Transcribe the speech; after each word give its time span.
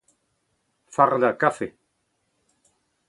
fardañ 0.93 1.33
kafe 1.41 1.67